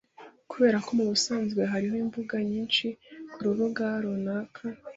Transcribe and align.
Kubera 0.51 0.77
ko 0.85 0.89
mubusanzwe 0.97 1.61
hariho 1.71 1.95
imbuga 2.03 2.35
nyinshi 2.49 2.87
kurubuga 3.33 3.85
runaka, 4.03 4.63